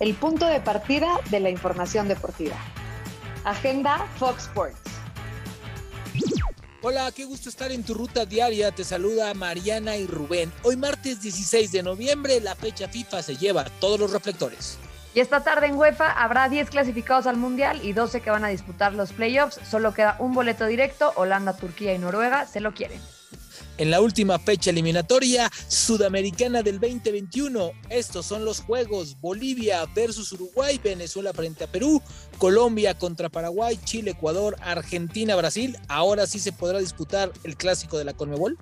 el 0.00 0.14
punto 0.14 0.46
de 0.46 0.60
partida 0.60 1.20
de 1.30 1.40
la 1.40 1.50
información 1.50 2.08
deportiva. 2.08 2.56
Agenda 3.44 4.06
Fox 4.16 4.44
Sports. 4.44 4.78
Hola, 6.80 7.10
qué 7.10 7.24
gusto 7.24 7.48
estar 7.48 7.72
en 7.72 7.82
tu 7.82 7.94
ruta 7.94 8.24
diaria. 8.24 8.70
Te 8.70 8.84
saluda 8.84 9.34
Mariana 9.34 9.96
y 9.96 10.06
Rubén. 10.06 10.52
Hoy 10.62 10.76
martes 10.76 11.20
16 11.22 11.72
de 11.72 11.82
noviembre, 11.82 12.40
la 12.40 12.54
fecha 12.54 12.88
FIFA 12.88 13.22
se 13.22 13.36
lleva 13.36 13.64
todos 13.80 13.98
los 13.98 14.12
reflectores. 14.12 14.78
Y 15.14 15.20
esta 15.20 15.42
tarde 15.42 15.66
en 15.66 15.74
UEFA 15.74 16.12
habrá 16.12 16.48
10 16.48 16.70
clasificados 16.70 17.26
al 17.26 17.36
Mundial 17.36 17.80
y 17.82 17.92
12 17.92 18.20
que 18.20 18.30
van 18.30 18.44
a 18.44 18.48
disputar 18.48 18.92
los 18.92 19.12
playoffs. 19.12 19.58
Solo 19.68 19.92
queda 19.92 20.14
un 20.20 20.32
boleto 20.32 20.66
directo. 20.66 21.12
Holanda, 21.16 21.56
Turquía 21.56 21.94
y 21.94 21.98
Noruega 21.98 22.46
se 22.46 22.60
lo 22.60 22.72
quieren 22.72 23.00
en 23.78 23.90
la 23.90 24.00
última 24.00 24.38
fecha 24.38 24.70
eliminatoria 24.70 25.50
sudamericana 25.68 26.62
del 26.62 26.78
2021. 26.78 27.72
Estos 27.88 28.26
son 28.26 28.44
los 28.44 28.60
juegos: 28.60 29.18
Bolivia 29.20 29.86
versus 29.94 30.32
Uruguay, 30.32 30.78
Venezuela 30.82 31.32
frente 31.32 31.64
a 31.64 31.66
Perú, 31.68 32.02
Colombia 32.36 32.98
contra 32.98 33.28
Paraguay, 33.28 33.78
Chile, 33.84 34.10
Ecuador, 34.10 34.56
Argentina, 34.60 35.36
Brasil. 35.36 35.76
Ahora 35.88 36.26
sí 36.26 36.38
se 36.38 36.52
podrá 36.52 36.78
disputar 36.78 37.32
el 37.44 37.56
clásico 37.56 37.98
de 37.98 38.04
la 38.04 38.12
Conmebol. 38.12 38.58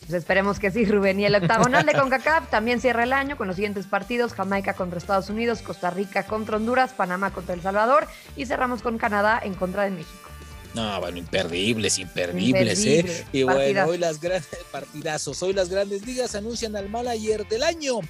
Pues 0.00 0.12
esperemos 0.12 0.60
que 0.60 0.70
sí, 0.70 0.84
Rubén. 0.84 1.18
Y 1.18 1.24
el 1.24 1.34
octagonal 1.34 1.84
de 1.84 1.92
CONCACAF 1.92 2.48
también 2.50 2.80
cierra 2.80 3.02
el 3.02 3.12
año 3.12 3.36
con 3.36 3.48
los 3.48 3.56
siguientes 3.56 3.86
partidos: 3.86 4.34
Jamaica 4.34 4.74
contra 4.74 4.98
Estados 4.98 5.30
Unidos, 5.30 5.62
Costa 5.62 5.90
Rica 5.90 6.24
contra 6.24 6.56
Honduras, 6.56 6.92
Panamá 6.92 7.32
contra 7.32 7.54
El 7.54 7.62
Salvador 7.62 8.06
y 8.36 8.46
cerramos 8.46 8.82
con 8.82 8.98
Canadá 8.98 9.40
en 9.42 9.54
contra 9.54 9.82
de 9.82 9.90
México. 9.90 10.35
No, 10.76 11.00
bueno, 11.00 11.16
imperdibles, 11.16 11.98
imperdibles, 11.98 12.84
¿eh? 12.84 13.24
Y 13.32 13.44
bueno, 13.44 13.86
hoy 13.86 13.96
las 13.96 14.20
grandes 14.20 14.46
partidazos, 14.70 15.42
hoy 15.42 15.54
las 15.54 15.70
grandes 15.70 16.04
ligas 16.04 16.34
anuncian 16.34 16.76
al 16.76 16.90
manager 16.90 17.48
del 17.48 17.62
año. 17.62 18.00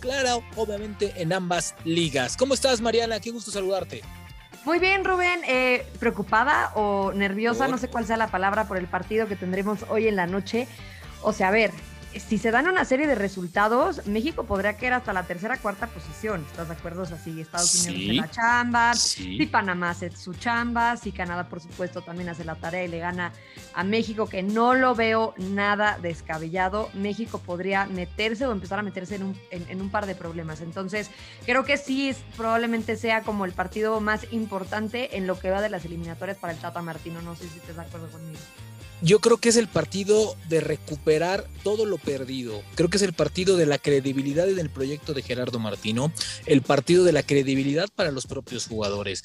Claro, 0.00 0.42
obviamente 0.56 1.12
en 1.18 1.32
ambas 1.32 1.76
ligas. 1.84 2.36
¿Cómo 2.36 2.54
estás, 2.54 2.80
Mariana? 2.80 3.20
Qué 3.20 3.30
gusto 3.30 3.52
saludarte. 3.52 4.02
Muy 4.64 4.80
bien, 4.80 5.04
Rubén. 5.04 5.42
Eh, 5.46 5.86
¿Preocupada 6.00 6.72
o 6.74 7.12
nerviosa? 7.12 7.68
No 7.68 7.78
sé 7.78 7.86
cuál 7.86 8.06
sea 8.08 8.16
la 8.16 8.26
palabra 8.26 8.66
por 8.66 8.76
el 8.76 8.88
partido 8.88 9.28
que 9.28 9.36
tendremos 9.36 9.84
hoy 9.88 10.08
en 10.08 10.16
la 10.16 10.26
noche. 10.26 10.66
O 11.22 11.32
sea, 11.32 11.48
a 11.48 11.52
ver, 11.52 11.70
si 12.20 12.38
se 12.38 12.50
dan 12.50 12.68
una 12.68 12.84
serie 12.84 13.06
de 13.06 13.14
resultados, 13.14 14.06
México 14.06 14.44
podría 14.44 14.76
quedar 14.76 14.94
hasta 14.94 15.12
la 15.12 15.24
tercera, 15.24 15.56
cuarta 15.58 15.86
posición. 15.86 16.44
¿Estás 16.50 16.68
de 16.68 16.74
acuerdo? 16.74 17.02
O 17.02 17.06
sea, 17.06 17.18
si 17.18 17.40
Estados 17.40 17.74
Unidos 17.86 18.02
hace 18.02 18.14
la 18.14 18.30
chamba, 18.30 18.94
si 18.94 19.46
Panamá 19.46 19.90
hace 19.90 20.10
su 20.10 20.34
chamba, 20.34 20.96
si 20.96 21.12
Canadá, 21.12 21.48
por 21.48 21.60
supuesto, 21.60 22.02
también 22.02 22.28
hace 22.28 22.44
la 22.44 22.54
tarea 22.54 22.84
y 22.84 22.88
le 22.88 22.98
gana 22.98 23.32
a 23.74 23.84
México, 23.84 24.28
que 24.28 24.42
no 24.42 24.74
lo 24.74 24.94
veo 24.94 25.34
nada 25.38 25.98
descabellado. 26.00 26.90
México 26.94 27.38
podría 27.38 27.86
meterse 27.86 28.46
o 28.46 28.52
empezar 28.52 28.78
a 28.78 28.82
meterse 28.82 29.16
en 29.16 29.22
un, 29.24 29.40
en 29.50 29.80
un 29.80 29.90
par 29.90 30.06
de 30.06 30.14
problemas. 30.14 30.60
Entonces, 30.60 31.10
creo 31.44 31.64
que 31.64 31.76
sí, 31.76 32.14
probablemente 32.36 32.96
sea 32.96 33.22
como 33.22 33.44
el 33.44 33.52
partido 33.52 34.00
más 34.00 34.26
importante 34.32 35.16
en 35.16 35.26
lo 35.26 35.38
que 35.38 35.50
va 35.50 35.60
de 35.60 35.68
las 35.68 35.84
eliminatorias 35.84 36.38
para 36.38 36.52
el 36.52 36.58
Tata 36.58 36.82
Martino. 36.82 37.22
No 37.22 37.34
sé 37.36 37.48
si 37.48 37.58
estás 37.58 37.76
de 37.76 37.82
acuerdo 37.82 38.08
conmigo 38.08 38.38
yo 39.02 39.20
creo 39.20 39.36
que 39.36 39.48
es 39.48 39.56
el 39.56 39.68
partido 39.68 40.36
de 40.48 40.60
recuperar 40.60 41.46
todo 41.62 41.84
lo 41.84 41.98
perdido. 41.98 42.62
Creo 42.74 42.88
que 42.88 42.96
es 42.96 43.02
el 43.02 43.12
partido 43.12 43.56
de 43.56 43.66
la 43.66 43.78
credibilidad 43.78 44.48
en 44.48 44.58
el 44.58 44.70
proyecto 44.70 45.14
de 45.14 45.22
Gerardo 45.22 45.58
Martino, 45.58 46.12
el 46.46 46.62
partido 46.62 47.04
de 47.04 47.12
la 47.12 47.22
credibilidad 47.22 47.88
para 47.94 48.10
los 48.10 48.26
propios 48.26 48.66
jugadores. 48.66 49.22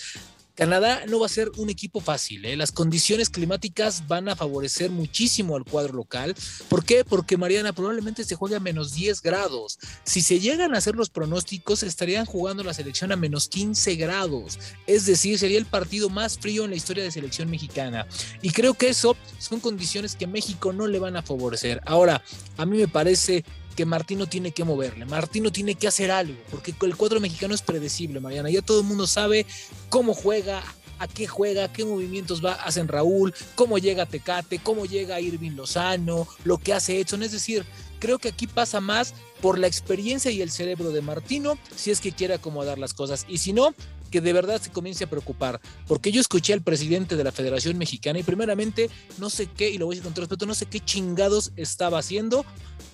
Canadá 0.56 1.06
no 1.08 1.20
va 1.20 1.26
a 1.26 1.30
ser 1.30 1.52
un 1.58 1.70
equipo 1.70 2.02
fácil. 2.02 2.46
¿eh? 2.46 2.56
Las 2.56 2.72
condiciones 2.72 3.30
climáticas 3.30 4.08
van 4.08 4.30
a 4.30 4.36
favorecer 4.36 4.92
muchísimo 4.92 5.56
al 5.56 5.64
cuadro 5.64 5.94
local. 5.94 6.36
¿Por 6.70 6.86
qué? 6.86 7.04
Porque 7.04 7.38
Mariana 7.38 7.74
probablemente 7.74 8.24
se 8.24 8.36
juegue 8.36 8.56
a 8.56 8.60
menos 8.60 8.94
10 8.94 9.22
grados. 9.22 9.80
Si 10.04 10.22
se 10.22 10.40
llegan 10.40 10.74
a 10.74 10.78
hacer 10.78 10.96
los 10.96 11.10
pronósticos, 11.10 11.84
estarían 11.84 12.26
jugando 12.26 12.64
la 12.64 12.74
selección 12.74 13.12
a 13.12 13.16
menos 13.16 13.48
15 13.48 13.96
grados. 13.96 14.60
Es 14.88 15.06
decir, 15.06 15.40
sería 15.40 15.58
el 15.58 15.66
partido 15.66 16.10
más 16.10 16.38
frío 16.38 16.66
en 16.66 16.72
la 16.72 16.76
historia 16.78 17.04
de 17.04 17.12
selección 17.12 17.50
mexicana. 17.50 18.08
Y 18.42 18.52
creo 18.52 18.74
que 18.74 18.90
eso 18.90 19.16
son 19.40 19.60
condiciones 19.60 20.16
que 20.16 20.28
México 20.28 20.74
no 20.74 20.88
le 20.88 21.00
van 21.00 21.16
a 21.16 21.22
favorecer. 21.22 21.82
Ahora, 21.86 22.24
a 22.58 22.66
mí 22.66 22.78
me 22.78 22.88
parece 22.88 23.46
que 23.76 23.86
Martino 23.86 24.28
tiene 24.28 24.52
que 24.52 24.64
moverle, 24.64 25.06
Martino 25.06 25.52
tiene 25.52 25.76
que 25.76 25.88
hacer 25.88 26.12
algo, 26.12 26.38
porque 26.50 26.74
el 26.82 26.96
cuadro 26.96 27.20
mexicano 27.20 27.54
es 27.54 27.62
predecible, 27.62 28.20
Mariana, 28.20 28.50
ya 28.50 28.62
todo 28.62 28.82
el 28.82 28.86
mundo 28.86 29.08
sabe 29.08 29.46
cómo 29.90 30.14
juega, 30.14 30.64
a 31.00 31.08
qué 31.08 31.28
juega, 31.28 31.72
qué 31.72 31.84
movimientos 31.84 32.46
va, 32.46 32.54
hacen 32.54 32.88
Raúl, 32.88 33.34
cómo 33.56 33.80
llega 33.80 34.06
Tecate, 34.06 34.60
cómo 34.60 34.86
llega 34.86 35.20
Irving 35.20 35.52
Lozano, 35.52 36.28
lo 36.44 36.58
que 36.58 36.74
hace 36.74 37.00
Edson, 37.00 37.24
es 37.24 37.32
decir, 37.32 37.66
creo 38.00 38.20
que 38.20 38.30
aquí 38.30 38.46
pasa 38.46 38.82
más 38.82 39.16
por 39.42 39.58
la 39.58 39.68
experiencia 39.68 40.30
y 40.30 40.42
el 40.42 40.52
cerebro 40.52 40.92
de 40.92 41.02
Martino, 41.02 41.58
si 41.76 41.90
es 41.90 42.02
que 42.02 42.12
quiere 42.12 42.36
acomodar 42.36 42.78
las 42.78 42.94
cosas, 42.94 43.26
y 43.28 43.40
si 43.40 43.52
no, 43.52 43.74
que 44.12 44.22
de 44.22 44.34
verdad 44.34 44.62
se 44.62 44.72
comience 44.72 45.06
a 45.06 45.10
preocupar, 45.10 45.60
porque 45.88 46.12
yo 46.12 46.22
escuché 46.22 46.54
al 46.54 46.62
presidente 46.62 47.16
de 47.16 47.24
la 47.24 47.32
Federación 47.32 47.78
Mexicana 47.78 48.20
y 48.20 48.24
primeramente 48.24 48.90
no 49.18 49.30
sé 49.30 49.48
qué, 49.48 49.70
y 49.70 49.78
lo 49.78 49.88
voy 49.88 49.94
a 49.94 49.96
decir 49.96 50.04
con 50.04 50.14
todo 50.14 50.24
respeto, 50.24 50.46
no 50.46 50.54
sé 50.54 50.66
qué 50.68 50.80
chingados 50.80 51.54
estaba 51.56 51.98
haciendo 51.98 52.46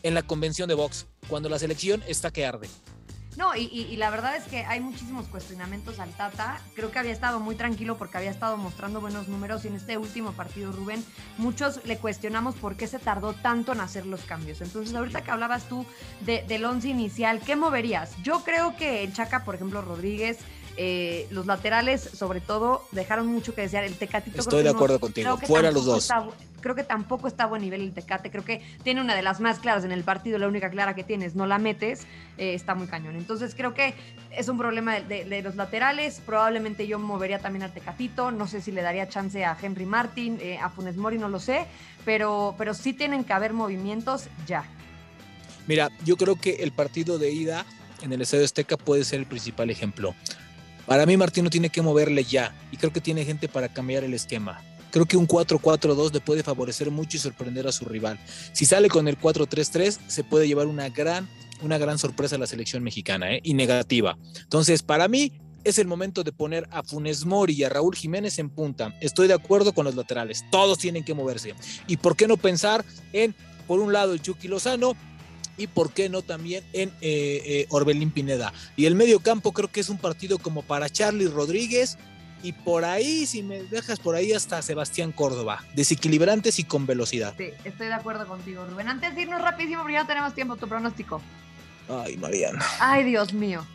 en 0.03 0.13
la 0.13 0.21
convención 0.21 0.69
de 0.69 0.75
Vox, 0.75 1.07
cuando 1.27 1.49
la 1.49 1.59
selección 1.59 2.03
está 2.07 2.31
que 2.31 2.45
arde. 2.45 2.69
No, 3.37 3.55
y, 3.55 3.95
la 3.97 4.09
verdad 4.09 4.35
es 4.35 4.45
que 4.45 4.65
hay 4.65 4.79
muchísimos 4.79 5.27
cuestionamientos 5.27 5.99
al 5.99 6.09
Tata. 6.09 6.59
Creo 6.73 6.89
que 6.89 6.97
había 6.97 7.11
estado 7.11 7.39
muy 7.39 7.53
tranquilo 7.53 7.95
porque 7.95 8.17
había 8.17 8.31
estado 8.31 8.57
mostrando 8.57 8.99
buenos 8.99 9.27
números 9.27 9.63
y 9.63 9.67
en 9.67 9.75
este 9.75 9.95
último 9.99 10.31
partido, 10.31 10.71
Rubén, 10.71 11.05
muchos 11.37 11.85
le 11.85 11.99
cuestionamos 11.99 12.55
por 12.55 12.75
qué 12.75 12.87
se 12.87 12.97
tardó 12.97 13.33
tanto 13.33 13.73
en 13.73 13.81
hacer 13.81 14.07
los 14.07 14.21
cambios. 14.21 14.61
Entonces, 14.61 14.95
ahorita 14.95 15.23
que 15.23 15.29
hablabas 15.29 15.69
tú 15.69 15.85
de, 16.21 16.45
del 16.47 16.65
once 16.65 16.87
inicial, 16.87 17.39
¿qué 17.39 17.55
moverías? 17.55 18.11
Yo 18.23 18.43
creo 18.43 18.75
que 18.75 19.03
el 19.03 19.13
Chaca, 19.13 19.45
por 19.45 19.53
ejemplo, 19.53 19.83
Rodríguez, 19.83 20.39
eh, 20.79 21.27
los 21.31 21.47
laterales, 21.47 22.01
sobre 22.01 22.39
todo, 22.39 22.87
dejaron 22.91 23.25
mucho 23.27 23.55
que 23.55 23.61
desear. 23.61 23.83
El 23.83 23.95
Tecatito. 23.95 24.39
Estoy 24.39 24.63
de 24.63 24.69
acuerdo 24.69 24.99
contigo. 24.99 25.37
Fuera 25.37 25.71
los 25.71 25.85
dos. 25.85 26.09
creo 26.61 26.75
que 26.75 26.83
tampoco 26.83 27.27
está 27.27 27.45
a 27.45 27.47
buen 27.47 27.63
nivel 27.63 27.81
el 27.81 27.93
Tecate. 27.93 28.29
Creo 28.29 28.45
que 28.45 28.61
tiene 28.83 29.01
una 29.01 29.15
de 29.15 29.23
las 29.23 29.39
más 29.39 29.59
claras 29.59 29.83
en 29.85 29.91
el 29.91 30.03
partido. 30.03 30.37
La 30.37 30.47
única 30.47 30.69
clara 30.69 30.93
que 30.93 31.03
tienes, 31.03 31.35
no 31.35 31.47
la 31.47 31.57
metes, 31.57 32.01
eh, 32.37 32.53
está 32.53 32.75
muy 32.75 32.85
cañón. 32.87 33.15
Entonces, 33.15 33.55
creo 33.55 33.73
que 33.73 33.95
es 34.31 34.47
un 34.49 34.57
problema 34.57 34.99
de, 34.99 35.41
los 35.41 35.55
laterales. 35.55 36.21
Probablemente 36.23 36.85
yo 36.85 36.99
movería 36.99 37.39
también 37.39 37.63
al 37.63 37.73
Tecatito. 37.73 38.31
No 38.31 38.47
sé 38.47 38.61
si 38.61 38.71
le 38.71 38.83
daría 38.83 39.09
chance 39.09 39.43
a 39.43 39.57
Henry 39.59 39.85
Martin, 39.85 40.37
eh, 40.41 40.59
a 40.59 40.69
Funes 40.69 40.95
Mori, 40.95 41.17
no 41.17 41.27
lo 41.27 41.39
sé. 41.39 41.65
Pero, 42.05 42.53
pero 42.57 42.75
sí 42.75 42.93
tienen 42.93 43.23
que 43.23 43.33
haber 43.33 43.53
movimientos 43.53 44.25
ya. 44.45 44.63
Mira, 45.65 45.89
yo 46.05 46.17
creo 46.17 46.35
que 46.35 46.57
el 46.63 46.71
partido 46.71 47.17
de 47.17 47.31
ida 47.31 47.65
en 48.01 48.13
el 48.13 48.21
Estadio 48.21 48.45
Azteca 48.45 48.77
puede 48.77 49.03
ser 49.03 49.19
el 49.19 49.25
principal 49.25 49.69
ejemplo. 49.69 50.13
Para 50.87 51.05
mí 51.05 51.17
Martino 51.17 51.49
tiene 51.49 51.69
que 51.69 51.81
moverle 51.81 52.23
ya 52.23 52.55
y 52.71 52.77
creo 52.77 52.93
que 52.93 53.01
tiene 53.01 53.25
gente 53.25 53.49
para 53.49 53.67
cambiar 53.67 54.05
el 54.05 54.13
esquema. 54.13 54.63
Creo 54.89 55.05
que 55.05 55.17
un 55.17 55.27
4-4-2 55.27 56.13
le 56.13 56.21
puede 56.21 56.43
favorecer 56.43 56.89
mucho 56.91 57.17
y 57.17 57.19
sorprender 57.19 57.67
a 57.67 57.73
su 57.73 57.83
rival. 57.83 58.17
Si 58.53 58.65
sale 58.65 58.87
con 58.87 59.09
el 59.09 59.19
4-3-3 59.19 59.99
se 60.07 60.23
puede 60.23 60.47
llevar 60.47 60.65
una 60.67 60.87
gran, 60.87 61.27
una 61.61 61.77
gran 61.77 61.99
sorpresa 61.99 62.37
a 62.37 62.39
la 62.39 62.47
selección 62.47 62.83
mexicana 62.83 63.33
¿eh? 63.33 63.41
y 63.43 63.53
negativa. 63.53 64.17
Entonces, 64.43 64.81
para 64.81 65.09
mí 65.09 65.33
es 65.65 65.77
el 65.77 65.87
momento 65.87 66.23
de 66.23 66.31
poner 66.31 66.65
a 66.71 66.83
Funes 66.83 67.25
Mori 67.25 67.53
y 67.53 67.65
a 67.65 67.69
Raúl 67.69 67.93
Jiménez 67.93 68.39
en 68.39 68.49
punta. 68.49 68.95
Estoy 69.01 69.27
de 69.27 69.33
acuerdo 69.33 69.73
con 69.73 69.83
los 69.83 69.95
laterales, 69.95 70.45
todos 70.49 70.77
tienen 70.77 71.03
que 71.03 71.13
moverse. 71.13 71.53
¿Y 71.87 71.97
por 71.97 72.15
qué 72.15 72.29
no 72.29 72.37
pensar 72.37 72.85
en, 73.11 73.35
por 73.67 73.81
un 73.81 73.91
lado, 73.91 74.13
el 74.13 74.21
Chucky 74.21 74.47
Lozano 74.47 74.95
y 75.57 75.67
por 75.67 75.91
qué 75.91 76.09
no 76.09 76.21
también 76.21 76.63
en 76.73 76.89
eh, 77.01 77.41
eh, 77.45 77.65
Orbelín 77.69 78.11
Pineda. 78.11 78.53
Y 78.75 78.85
el 78.85 78.95
medio 78.95 79.19
campo 79.19 79.51
creo 79.51 79.69
que 79.71 79.79
es 79.79 79.89
un 79.89 79.97
partido 79.97 80.37
como 80.37 80.61
para 80.61 80.89
Charlie 80.89 81.27
Rodríguez 81.27 81.97
y 82.43 82.51
por 82.53 82.85
ahí, 82.85 83.25
si 83.25 83.41
me 83.41 83.63
dejas 83.63 83.99
por 83.99 84.15
ahí, 84.15 84.31
hasta 84.31 84.61
Sebastián 84.61 85.11
Córdoba, 85.11 85.63
desequilibrantes 85.73 86.59
y 86.59 86.63
con 86.63 86.85
velocidad. 86.85 87.33
Sí, 87.37 87.49
estoy 87.63 87.87
de 87.87 87.93
acuerdo 87.93 88.27
contigo, 88.27 88.65
Rubén. 88.65 88.87
Antes 88.87 89.15
de 89.15 89.23
irnos 89.23 89.41
rapidísimo, 89.41 89.81
porque 89.81 89.95
ya 89.95 90.05
tenemos 90.05 90.33
tiempo, 90.35 90.55
tu 90.55 90.67
pronóstico. 90.67 91.21
Ay, 91.89 92.17
Mariana. 92.17 92.63
Ay, 92.79 93.03
Dios 93.05 93.33
mío. 93.33 93.65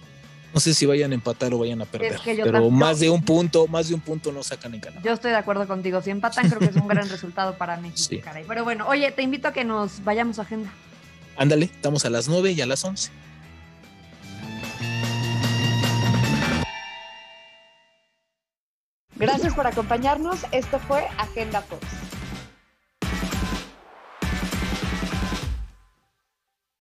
No 0.54 0.60
sé 0.60 0.74
si 0.74 0.84
vayan 0.84 1.12
a 1.12 1.14
empatar 1.14 1.52
o 1.54 1.58
vayan 1.58 1.80
a 1.80 1.86
perder, 1.86 2.20
pero 2.44 2.68
más 2.68 3.00
de 3.00 3.08
un 3.08 3.24
punto, 3.24 3.66
más 3.68 3.88
de 3.88 3.94
un 3.94 4.02
punto 4.02 4.30
no 4.32 4.42
sacan 4.42 4.74
en 4.74 4.80
Canadá. 4.80 5.02
Yo 5.02 5.12
estoy 5.12 5.30
de 5.30 5.38
acuerdo 5.38 5.66
contigo. 5.66 6.02
Si 6.02 6.10
empatan, 6.10 6.46
creo 6.48 6.60
que 6.60 6.66
es 6.66 6.76
un 6.76 6.86
gran 6.86 7.08
resultado 7.10 7.56
para 7.56 7.78
México. 7.78 7.96
Sí. 7.96 8.22
Pero 8.46 8.62
bueno, 8.62 8.86
oye, 8.86 9.10
te 9.12 9.22
invito 9.22 9.48
a 9.48 9.52
que 9.54 9.64
nos 9.64 10.04
vayamos 10.04 10.38
a 10.38 10.42
agenda. 10.42 10.70
Ándale, 11.36 11.66
estamos 11.66 12.04
a 12.04 12.10
las 12.10 12.28
9 12.28 12.52
y 12.52 12.60
a 12.60 12.66
las 12.66 12.84
11. 12.84 13.10
Gracias 19.16 19.54
por 19.54 19.66
acompañarnos. 19.66 20.40
Esto 20.50 20.78
fue 20.80 21.06
Agenda 21.16 21.60
Fox. 21.62 21.86